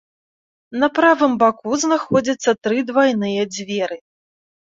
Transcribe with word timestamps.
На 0.83 0.87
правай 0.99 1.35
баку 1.43 1.77
знаходзіцца 1.83 2.51
тры 2.67 2.77
двайныя 2.89 3.43
дзверы. 3.53 3.97